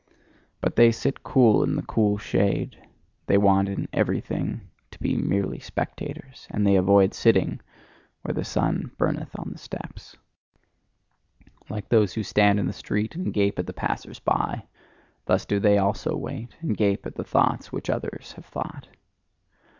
[0.61, 2.75] But they sit cool in the cool shade:
[3.27, 7.61] they want in everything to be merely spectators, and they avoid sitting
[8.23, 10.17] where the sun burneth on the steps.
[11.69, 14.63] Like those who stand in the street and gape at the passers by:
[15.27, 18.87] thus do they also wait, and gape at the thoughts which others have thought.